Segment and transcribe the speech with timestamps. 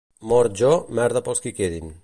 [0.31, 0.71] Mort jo,
[1.01, 1.97] merda pels qui quedin.